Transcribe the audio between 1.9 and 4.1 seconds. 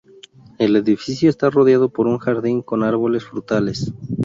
un jardín con árboles frutales.